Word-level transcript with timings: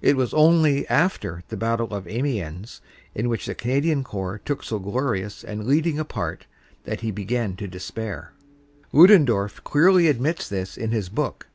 It 0.00 0.16
was 0.16 0.32
only 0.32 0.88
after 0.88 1.42
the 1.48 1.56
Battle 1.58 1.88
i 1.94 2.00
2 2.00 2.08
CANADA 2.08 2.08
S 2.08 2.08
HUNDRED 2.08 2.08
DAYS 2.08 2.16
of 2.16 2.18
Amiens, 2.18 2.80
in 3.16 3.28
which 3.28 3.44
the 3.46 3.54
Canadian 3.54 4.02
Corps 4.02 4.38
took 4.42 4.62
so 4.64 4.78
glorious 4.78 5.44
and 5.44 5.66
leading 5.66 5.98
a 5.98 6.06
part, 6.06 6.46
that 6.84 7.02
he 7.02 7.10
began 7.10 7.54
to 7.56 7.68
despair. 7.68 8.32
Ludendorff 8.94 9.62
clearly 9.64 10.08
admits 10.08 10.48
this 10.48 10.78
in 10.78 10.92
his 10.92 11.10
book. 11.10 11.48